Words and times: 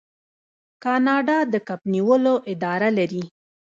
کاناډا 0.83 1.37
د 1.53 1.55
کب 1.67 1.81
نیولو 1.93 2.35
اداره 2.53 2.89
لري. 2.97 3.23